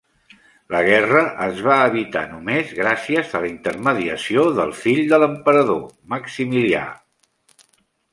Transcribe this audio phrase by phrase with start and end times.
[0.75, 5.85] La guerra es va evitar només gràcies a la intermediació del fill de l'emperador,
[6.15, 6.81] Maximilià.